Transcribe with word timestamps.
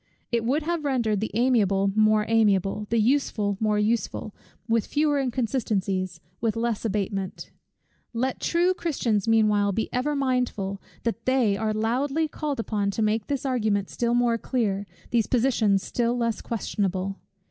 It 0.31 0.43
would 0.43 0.63
have 0.63 0.83
rendered 0.83 1.19
the 1.19 1.29
amiable 1.35 1.91
more 1.95 2.25
amiable, 2.27 2.87
the 2.89 2.97
useful 2.97 3.55
more 3.59 3.77
useful, 3.77 4.33
with 4.67 4.87
fewer 4.87 5.19
inconsistencies, 5.19 6.19
with 6.41 6.55
less 6.55 6.83
abatement. 6.83 7.51
Let 8.11 8.39
true 8.39 8.73
Christians 8.73 9.27
meanwhile 9.27 9.71
be 9.71 9.93
ever 9.93 10.15
mindful, 10.15 10.81
that 11.03 11.27
they 11.27 11.55
are 11.55 11.71
loudly 11.71 12.27
called 12.27 12.59
upon 12.59 12.89
to 12.89 13.03
make 13.03 13.27
this 13.27 13.45
argument 13.45 13.91
still 13.91 14.15
more 14.15 14.39
clear, 14.39 14.87
these 15.11 15.27
positions 15.27 15.83
still 15.83 16.17
less 16.17 16.41
questionable. 16.41 17.19